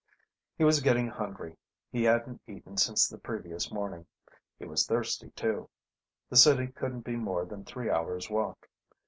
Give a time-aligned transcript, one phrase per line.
[0.57, 1.57] He was getting hungry.
[1.91, 4.07] He hadn't eaten since the previous morning.
[4.57, 5.69] He was thirsty too.
[6.27, 8.67] The city couldn't be more than three hours' walk.